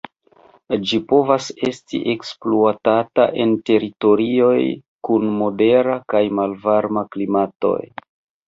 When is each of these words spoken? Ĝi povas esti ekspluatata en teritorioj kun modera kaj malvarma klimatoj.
Ĝi 0.91 0.97
povas 1.11 1.49
esti 1.67 1.99
ekspluatata 2.13 3.27
en 3.45 3.53
teritorioj 3.71 4.57
kun 5.09 5.29
modera 5.43 5.99
kaj 6.15 6.23
malvarma 6.41 7.09
klimatoj. 7.17 7.81